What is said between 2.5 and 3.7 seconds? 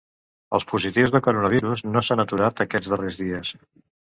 aquests darrers dies.